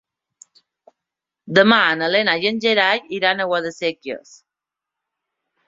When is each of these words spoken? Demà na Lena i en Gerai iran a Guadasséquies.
Demà 1.59 1.77
na 1.99 2.09
Lena 2.15 2.35
i 2.45 2.49
en 2.53 2.59
Gerai 2.65 3.05
iran 3.21 3.47
a 3.47 3.49
Guadasséquies. 3.55 4.35